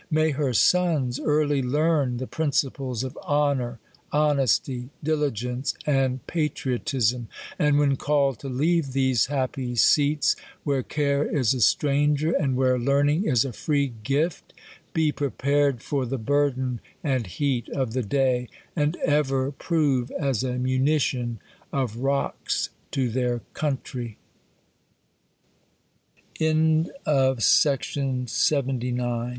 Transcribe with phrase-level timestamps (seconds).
[0.09, 3.77] May her sons early learn the principles of honor,
[4.11, 7.27] honesty, dili gence, and patriotism;
[7.59, 12.79] and when called to leave these happy seats, where care is a stranger, and where
[12.79, 14.53] learn ing is a free gift,
[14.91, 20.53] be prepared for the burden and heat of the day, and ever prove as a
[20.57, 21.19] munit